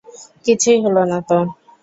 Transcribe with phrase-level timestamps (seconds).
[0.45, 1.37] কিছুই হলো না তো।